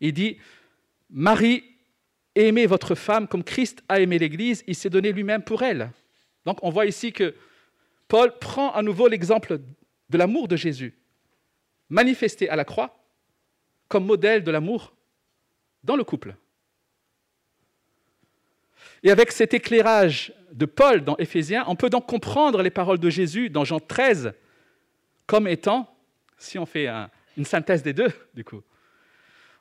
[0.00, 0.38] il dit,
[1.10, 1.64] Marie,
[2.34, 5.90] aimez votre femme comme Christ a aimé l'Église, il s'est donné lui-même pour elle.
[6.44, 7.36] Donc on voit ici que
[8.08, 9.60] Paul prend à nouveau l'exemple
[10.10, 10.98] de l'amour de Jésus,
[11.88, 12.98] manifesté à la croix
[13.88, 14.92] comme modèle de l'amour
[15.84, 16.34] dans le couple.
[19.04, 23.10] Et avec cet éclairage de Paul dans Éphésiens, on peut donc comprendre les paroles de
[23.10, 24.32] Jésus dans Jean 13
[25.26, 25.94] comme étant,
[26.38, 26.88] si on fait
[27.36, 28.62] une synthèse des deux, du coup,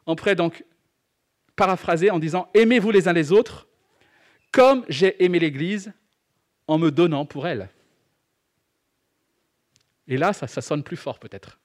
[0.06, 0.63] on pourrait donc
[1.58, 3.67] paraphraser en disant Aimez-vous les uns les autres
[4.51, 5.91] comme j'ai aimé l'Église
[6.67, 7.69] en me donnant pour elle.
[10.08, 11.60] Et là, ça, ça sonne plus fort peut-être.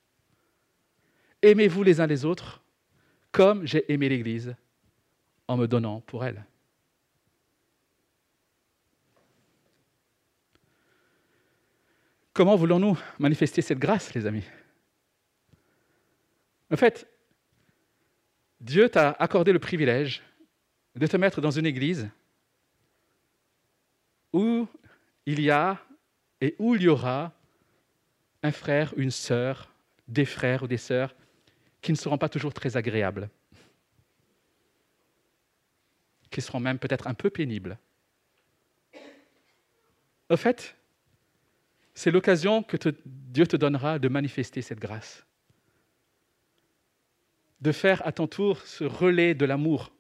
[1.43, 2.61] Aimez-vous les uns les autres
[3.31, 4.57] comme j'ai aimé l'Église
[5.47, 6.45] en me donnant pour elle.
[12.39, 14.45] Comment voulons-nous manifester cette grâce, les amis?
[16.71, 17.09] En fait,
[18.61, 20.23] Dieu t'a accordé le privilège
[20.95, 22.09] de te mettre dans une église
[24.33, 24.69] où
[25.27, 25.81] il y a
[26.41, 27.33] et où il y aura
[28.45, 29.75] un frère, une sœur,
[30.07, 31.17] des frères ou des sœurs
[31.83, 33.29] qui ne seront pas toujours très agréables,
[36.31, 37.77] qui seront même peut-être un peu pénibles.
[40.31, 40.78] Au fait,
[41.99, 45.27] c'est l'occasion que Dieu te donnera de manifester cette grâce
[47.61, 49.91] de faire à ton tour ce relais de l'amour.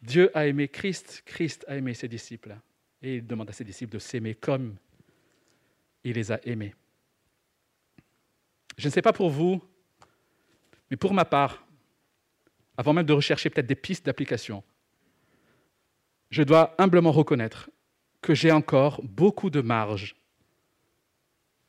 [0.00, 2.56] Dieu a aimé Christ, Christ a aimé ses disciples.
[3.02, 4.76] Et il demande à ses disciples de s'aimer comme
[6.02, 6.74] il les a aimés.
[8.78, 9.62] Je ne sais pas pour vous,
[10.90, 11.62] mais pour ma part,
[12.78, 14.64] avant même de rechercher peut-être des pistes d'application,
[16.30, 17.68] je dois humblement reconnaître
[18.22, 20.16] que j'ai encore beaucoup de marge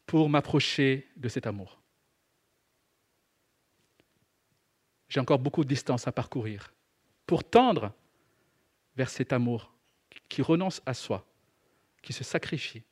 [0.09, 1.79] pour m'approcher de cet amour.
[5.09, 6.73] j'ai encore beaucoup de distance à parcourir
[7.27, 7.93] pour tendre
[8.95, 9.71] vers cet amour
[10.27, 11.27] qui renonce à soi,
[12.01, 12.83] qui se sacrifie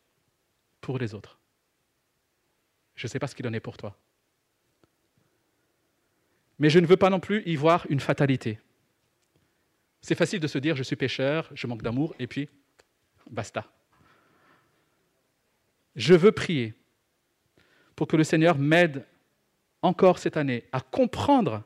[0.80, 1.40] pour les autres.
[2.96, 3.98] Je ne sais pas ce qu'il en est pour toi.
[6.60, 8.60] Mais je ne veux pas non plus y voir une fatalité.
[10.02, 12.48] C'est facile de se dire je suis pécheur, je manque d'amour, et puis
[13.30, 13.66] basta.
[15.96, 16.77] Je veux prier
[17.98, 19.06] pour que le Seigneur m'aide
[19.82, 21.64] encore cette année à comprendre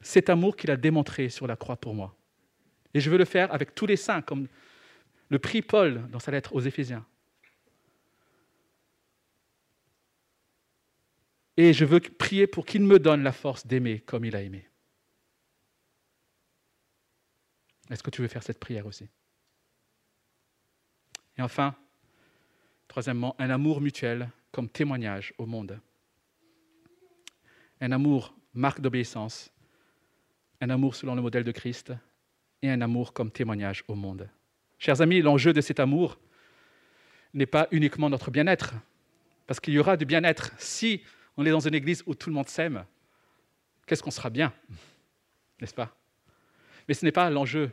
[0.00, 2.16] cet amour qu'il a démontré sur la croix pour moi.
[2.94, 4.48] Et je veux le faire avec tous les saints, comme
[5.28, 7.06] le prie Paul dans sa lettre aux Éphésiens.
[11.58, 14.66] Et je veux prier pour qu'il me donne la force d'aimer comme il a aimé.
[17.90, 19.08] Est-ce que tu veux faire cette prière aussi?
[21.36, 21.74] Et enfin,
[22.86, 25.78] troisièmement, un amour mutuel comme témoignage au monde.
[27.80, 29.52] Un amour marque d'obéissance
[30.60, 31.92] un amour selon le modèle de Christ
[32.60, 34.28] et un amour comme témoignage au monde.
[34.80, 36.18] Chers amis, l'enjeu de cet amour
[37.34, 38.74] n'est pas uniquement notre bien-être,
[39.46, 40.50] parce qu'il y aura du bien-être.
[40.58, 41.04] Si
[41.36, 42.84] on est dans une église où tout le monde s'aime,
[43.86, 44.52] qu'est-ce qu'on sera bien,
[45.60, 45.96] n'est-ce pas?
[46.88, 47.70] Mais ce n'est pas l'enjeu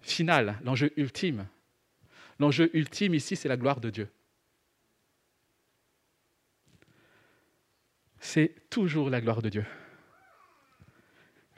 [0.00, 1.46] final, l'enjeu ultime.
[2.38, 4.08] L'enjeu ultime ici, c'est la gloire de Dieu.
[8.24, 9.66] C'est toujours la gloire de Dieu.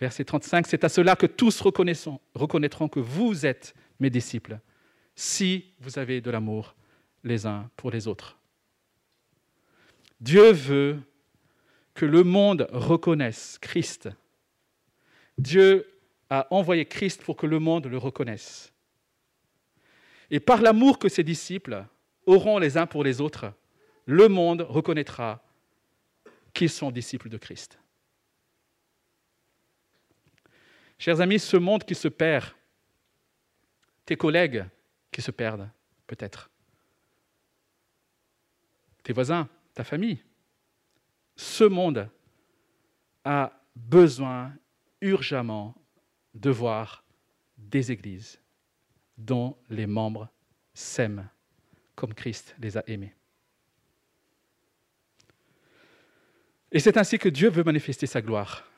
[0.01, 4.59] Verset 35, c'est à cela que tous reconnaîtront que vous êtes mes disciples,
[5.15, 6.75] si vous avez de l'amour
[7.23, 8.39] les uns pour les autres.
[10.23, 10.99] Dieu veut
[11.93, 14.09] que le monde reconnaisse Christ.
[15.37, 15.87] Dieu
[16.31, 18.73] a envoyé Christ pour que le monde le reconnaisse.
[20.31, 21.85] Et par l'amour que ses disciples
[22.25, 23.53] auront les uns pour les autres,
[24.07, 25.44] le monde reconnaîtra
[26.55, 27.79] qu'ils sont disciples de Christ.
[30.99, 32.47] Chers amis, ce monde qui se perd,
[34.07, 34.65] tes collègues
[35.11, 35.69] qui se perdent,
[36.07, 36.51] peut-être,
[39.03, 40.23] tes voisins, ta famille,
[41.37, 42.09] ce monde
[43.25, 44.57] a besoin
[45.01, 45.75] urgemment
[46.35, 47.05] de voir
[47.59, 48.41] des églises
[49.19, 50.29] dont les membres
[50.73, 51.29] s'aiment
[51.95, 53.15] comme Christ les a aimés.
[56.75, 58.69] Et c'est ainsi que Dieu veut manifester sa gloire.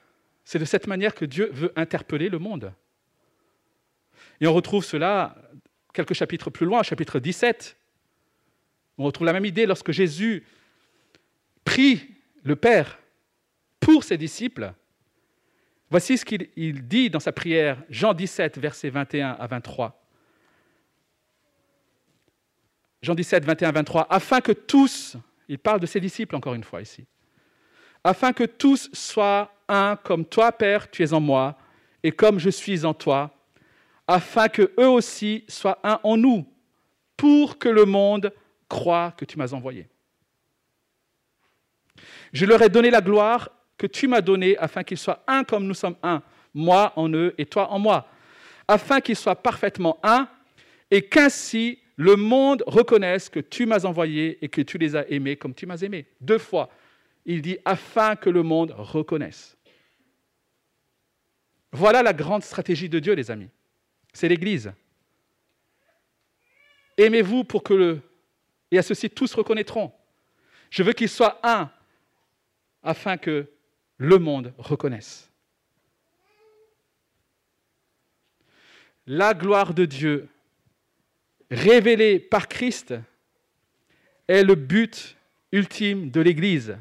[0.44, 2.72] C'est de cette manière que Dieu veut interpeller le monde.
[4.40, 5.34] Et on retrouve cela
[5.94, 7.74] quelques chapitres plus loin, chapitre 17.
[8.98, 10.44] On retrouve la même idée lorsque Jésus
[11.64, 12.98] prie le Père
[13.80, 14.72] pour ses disciples.
[15.88, 20.02] Voici ce qu'il dit dans sa prière, Jean 17, versets 21 à 23.
[23.00, 25.16] Jean 17, 21, 23, afin que tous,
[25.48, 27.06] il parle de ses disciples encore une fois ici,
[28.06, 31.58] afin que tous soient un comme toi, Père, tu es en moi,
[32.04, 33.34] et comme je suis en toi,
[34.06, 36.46] afin que eux aussi soient un en nous,
[37.16, 38.32] pour que le monde
[38.68, 39.88] croie que tu m'as envoyé.
[42.32, 45.66] Je leur ai donné la gloire que tu m'as donnée, afin qu'ils soient un comme
[45.66, 46.22] nous sommes un,
[46.54, 48.06] moi en eux et toi en moi,
[48.68, 50.28] afin qu'ils soient parfaitement un,
[50.92, 55.34] et qu'ainsi le monde reconnaisse que tu m'as envoyé et que tu les as aimés
[55.36, 56.06] comme tu m'as aimé.
[56.20, 56.70] Deux fois,
[57.26, 59.58] il dit afin que le monde reconnaisse.
[61.72, 63.50] Voilà la grande stratégie de Dieu, les amis.
[64.12, 64.72] C'est l'Église.
[66.96, 68.00] Aimez-vous pour que le...
[68.70, 69.92] Et à ceci, tous reconnaîtront.
[70.70, 71.70] Je veux qu'ils soient un,
[72.82, 73.50] afin que
[73.98, 75.30] le monde reconnaisse.
[79.06, 80.28] La gloire de Dieu
[81.50, 82.94] révélée par Christ
[84.28, 85.16] est le but
[85.52, 86.76] ultime de l'Église.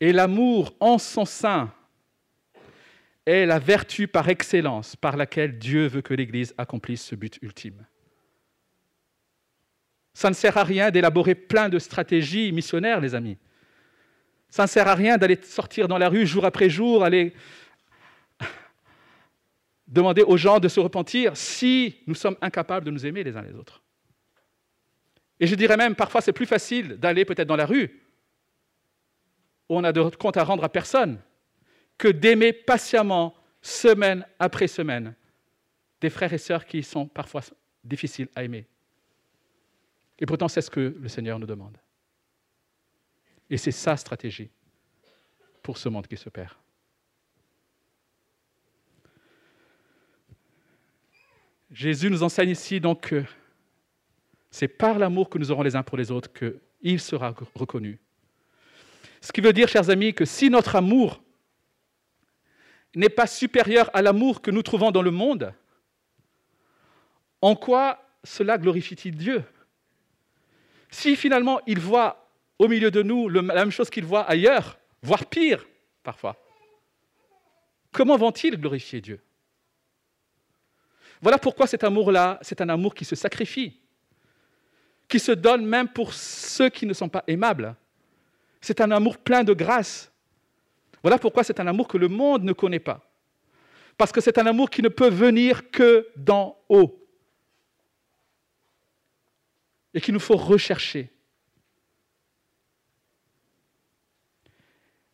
[0.00, 1.72] Et l'amour en son sein
[3.24, 7.84] est la vertu par excellence par laquelle Dieu veut que l'Église accomplisse ce but ultime.
[10.14, 13.36] Ça ne sert à rien d'élaborer plein de stratégies missionnaires, les amis.
[14.48, 17.34] Ça ne sert à rien d'aller sortir dans la rue jour après jour, aller
[19.86, 23.42] demander aux gens de se repentir si nous sommes incapables de nous aimer les uns
[23.42, 23.82] les autres.
[25.38, 28.05] Et je dirais même, parfois c'est plus facile d'aller peut-être dans la rue,
[29.68, 31.20] où on a de compte à rendre à personne,
[31.98, 35.14] que d'aimer patiemment, semaine après semaine,
[36.00, 37.40] des frères et sœurs qui sont parfois
[37.82, 38.66] difficiles à aimer.
[40.18, 41.76] Et pourtant, c'est ce que le Seigneur nous demande.
[43.50, 44.50] Et c'est sa stratégie
[45.62, 46.54] pour ce monde qui se perd.
[51.70, 53.24] Jésus nous enseigne ici donc que
[54.50, 57.98] c'est par l'amour que nous aurons les uns pour les autres qu'il sera reconnu.
[59.26, 61.20] Ce qui veut dire, chers amis, que si notre amour
[62.94, 65.52] n'est pas supérieur à l'amour que nous trouvons dans le monde,
[67.42, 69.42] en quoi cela glorifie-t-il Dieu?
[70.92, 75.26] Si finalement il voit au milieu de nous la même chose qu'il voit ailleurs, voire
[75.26, 75.66] pire
[76.04, 76.36] parfois,
[77.90, 79.20] comment vont-ils glorifier Dieu?
[81.20, 83.80] Voilà pourquoi cet amour-là, c'est un amour qui se sacrifie,
[85.08, 87.74] qui se donne même pour ceux qui ne sont pas aimables.
[88.60, 90.12] C'est un amour plein de grâce.
[91.02, 93.08] Voilà pourquoi c'est un amour que le monde ne connaît pas.
[93.96, 97.02] Parce que c'est un amour qui ne peut venir que d'en haut.
[99.94, 101.10] Et qu'il nous faut rechercher.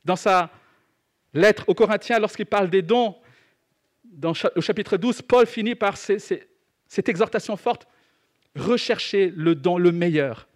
[0.05, 0.51] Dans sa
[1.33, 3.17] lettre aux Corinthiens, lorsqu'il parle des dons,
[4.05, 7.87] dans le chapitre 12, Paul finit par cette exhortation forte,
[8.57, 10.49] rechercher le don le meilleur.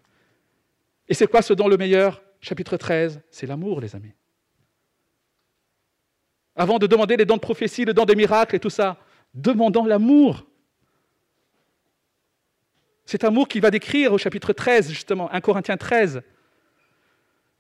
[1.08, 2.22] Et c'est quoi ce don le meilleur?
[2.40, 4.12] Chapitre 13, c'est l'amour, les amis.
[6.54, 8.98] Avant de demander les dons de prophétie, le don des miracles et tout ça,
[9.34, 10.46] demandons l'amour.
[13.04, 16.22] Cet amour qu'il va décrire au chapitre 13, justement, 1 Corinthiens 13,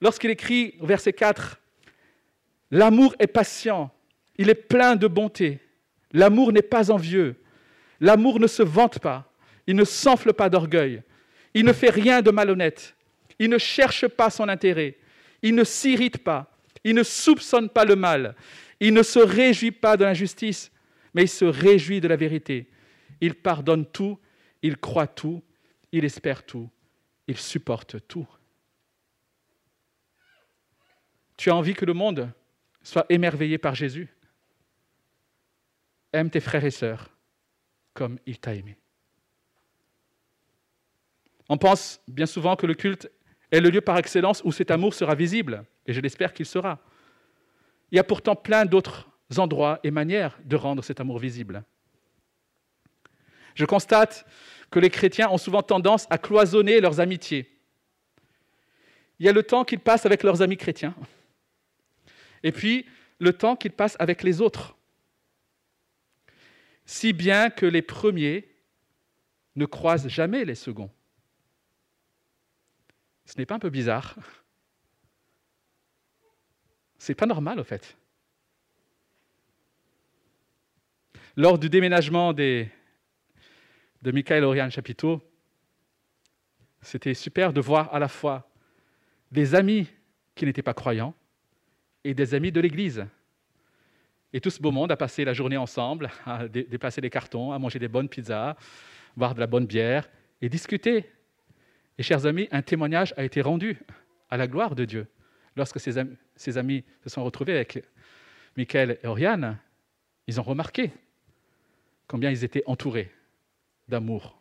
[0.00, 1.60] lorsqu'il écrit au verset 4,
[2.70, 3.92] L'amour est patient,
[4.38, 5.60] il est plein de bonté.
[6.12, 7.36] L'amour n'est pas envieux.
[8.00, 9.32] L'amour ne se vante pas.
[9.66, 11.02] Il ne s'enfle pas d'orgueil.
[11.54, 12.95] Il ne fait rien de malhonnête.
[13.38, 14.98] Il ne cherche pas son intérêt.
[15.42, 16.50] Il ne s'irrite pas.
[16.84, 18.34] Il ne soupçonne pas le mal.
[18.80, 20.70] Il ne se réjouit pas de l'injustice,
[21.14, 22.68] mais il se réjouit de la vérité.
[23.20, 24.18] Il pardonne tout.
[24.62, 25.42] Il croit tout.
[25.92, 26.68] il espère tout,
[27.26, 28.26] il supporte tout.
[31.36, 32.30] Tu as envie que le monde
[32.82, 34.08] soit émerveillé par Jésus?
[36.12, 37.10] Aime tes frères et sœurs
[37.94, 38.76] comme il t'a aimé.
[41.48, 43.10] On pense bien souvent que le culte
[43.50, 46.80] est le lieu par excellence où cet amour sera visible, et je l'espère qu'il sera.
[47.90, 51.64] Il y a pourtant plein d'autres endroits et manières de rendre cet amour visible.
[53.54, 54.26] Je constate
[54.70, 57.50] que les chrétiens ont souvent tendance à cloisonner leurs amitiés.
[59.18, 60.94] Il y a le temps qu'ils passent avec leurs amis chrétiens,
[62.42, 62.86] et puis
[63.18, 64.76] le temps qu'ils passent avec les autres.
[66.84, 68.48] Si bien que les premiers
[69.56, 70.90] ne croisent jamais les seconds.
[73.26, 74.14] Ce n'est pas un peu bizarre
[76.96, 77.96] C'est pas normal, au fait.
[81.36, 82.66] Lors du déménagement de
[84.04, 85.20] Michael Oriane Chapiteau,
[86.80, 88.48] c'était super de voir à la fois
[89.32, 89.88] des amis
[90.34, 91.14] qui n'étaient pas croyants
[92.04, 93.06] et des amis de l'Église.
[94.32, 97.58] Et tout ce beau monde a passé la journée ensemble, à déplacer des cartons, à
[97.58, 98.56] manger des bonnes pizzas,
[99.16, 100.08] boire de la bonne bière
[100.40, 101.10] et discuter.
[101.98, 103.78] Et chers amis, un témoignage a été rendu
[104.28, 105.06] à la gloire de Dieu.
[105.56, 106.16] Lorsque ses amis,
[106.56, 107.82] amis se sont retrouvés avec
[108.56, 109.58] Michael et Oriane,
[110.26, 110.92] ils ont remarqué
[112.06, 113.10] combien ils étaient entourés
[113.88, 114.38] d'amour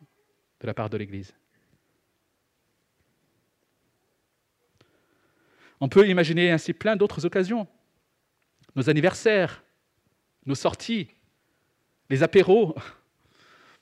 [0.60, 1.34] de la part de l'Église.
[5.80, 7.66] On peut imaginer ainsi plein d'autres occasions.
[8.74, 9.62] Nos anniversaires,
[10.46, 11.08] nos sorties,
[12.08, 12.74] les apéros.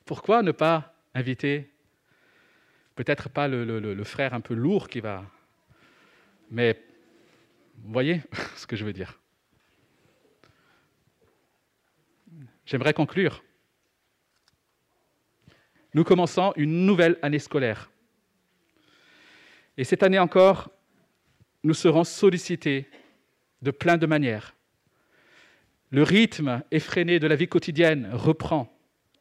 [0.05, 1.74] Pourquoi ne pas inviter
[2.95, 5.25] peut-être pas le, frère un peu lourd qui va...
[6.51, 6.81] Mais
[7.79, 8.23] vous voyez
[8.57, 9.21] ce que je veux dire
[12.67, 13.43] J'aimerais conclure.
[15.93, 17.91] Nous commençons une nouvelle année scolaire.
[19.77, 20.71] Et cette année encore,
[21.63, 22.89] nous serons sollicités
[23.63, 24.55] de plein de manières.
[25.91, 28.71] Le rythme effréné de la vie quotidienne reprend.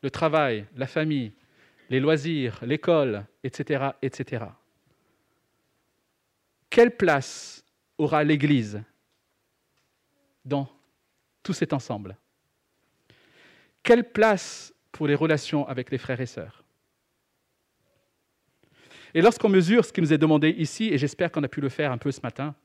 [0.01, 1.33] Le travail, la famille,
[1.89, 4.45] les loisirs, l'école, etc., etc.
[6.69, 7.63] Quelle place
[7.97, 8.81] aura l'Église
[10.43, 10.67] dans
[11.43, 12.17] tout cet ensemble?
[13.83, 16.63] Quelle place pour les relations avec les frères et sœurs?
[19.13, 21.69] Et lorsqu'on mesure ce qui nous est demandé ici, et j'espère qu'on a pu le
[21.69, 22.55] faire un peu ce matin,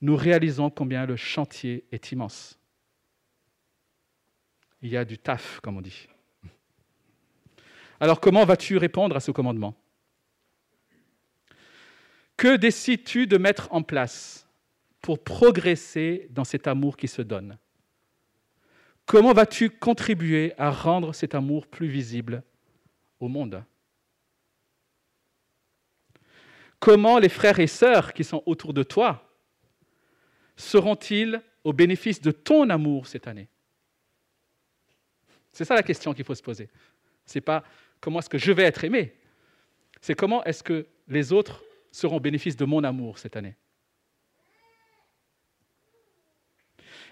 [0.00, 2.58] nous réalisons combien le chantier est immense.
[4.82, 6.08] Il y a du taf, comme on dit.
[8.00, 9.74] Alors comment vas-tu répondre à ce commandement?
[12.36, 14.48] Que décides-tu de mettre en place
[15.00, 17.58] pour progresser dans cet amour qui se donne?
[19.06, 22.42] Comment vas-tu contribuer à rendre cet amour plus visible
[23.18, 23.64] au monde?
[26.78, 29.28] Comment les frères et sœurs qui sont autour de toi
[30.56, 33.48] seront-ils au bénéfice de ton amour cette année?
[35.52, 36.68] C'est ça la question qu'il faut se poser.
[38.00, 39.14] Comment est-ce que je vais être aimé,
[40.00, 43.56] c'est comment est-ce que les autres seront au bénéfice de mon amour cette année.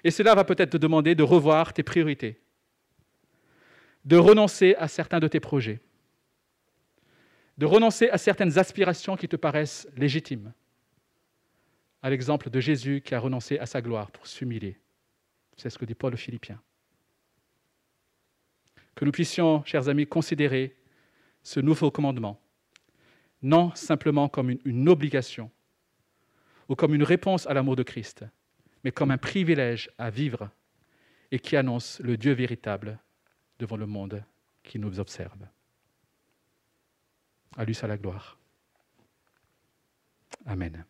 [0.04, 2.40] Et cela va peut-être te demander de revoir tes priorités,
[4.04, 5.80] de renoncer à certains de tes projets,
[7.58, 10.52] de renoncer à certaines aspirations qui te paraissent légitimes,
[12.02, 14.78] à l'exemple de Jésus qui a renoncé à sa gloire pour s'humilier.
[15.56, 16.60] C'est ce que dit Paul aux Philippiens.
[18.96, 20.74] Que nous puissions, chers amis, considérer
[21.42, 22.40] ce nouveau commandement,
[23.42, 25.50] non simplement comme une, obligation
[26.68, 28.24] ou comme une réponse à l'amour de Christ,
[28.82, 30.50] mais comme un privilège à vivre
[31.30, 32.98] et qui annonce le Dieu véritable
[33.58, 34.24] devant le monde
[34.62, 35.46] qui nous observe.
[37.56, 38.38] À à la gloire.
[40.46, 40.84] Amen.